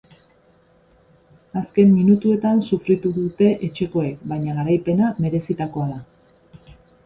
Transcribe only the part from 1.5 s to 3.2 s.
Azken minutuetan sufritu